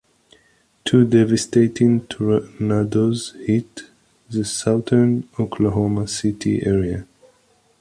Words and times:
Two 0.83 1.05
devastating 1.07 2.07
tornadoes 2.07 3.35
hit 3.45 3.81
the 4.31 4.43
southern 4.43 5.29
Oklahoma 5.39 6.07
City 6.07 6.65
Area. 6.65 7.05